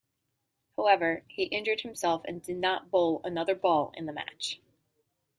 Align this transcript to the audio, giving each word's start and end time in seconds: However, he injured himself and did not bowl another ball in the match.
However, 0.77 1.25
he 1.27 1.43
injured 1.43 1.81
himself 1.81 2.23
and 2.25 2.41
did 2.41 2.57
not 2.57 2.89
bowl 2.89 3.21
another 3.23 3.53
ball 3.53 3.91
in 3.95 4.07
the 4.07 4.13
match. 4.13 4.59